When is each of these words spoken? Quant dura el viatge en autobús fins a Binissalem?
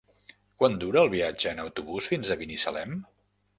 Quant 0.61 0.77
dura 0.83 1.01
el 1.03 1.11
viatge 1.11 1.53
en 1.53 1.63
autobús 1.65 2.09
fins 2.15 2.31
a 2.37 2.41
Binissalem? 2.43 3.01